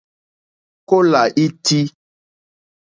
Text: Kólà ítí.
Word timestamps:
Kólà 0.89 1.21
ítí. 1.45 1.79